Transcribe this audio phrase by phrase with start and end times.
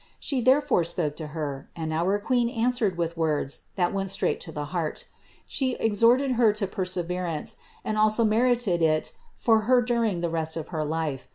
[0.19, 4.51] She therefore spoke to Her, and our Queen answered with words that went straight to
[4.51, 5.05] the heart;
[5.45, 10.69] She exhorted her to perseverance and also merited it for her during the rest of
[10.69, 11.27] her life.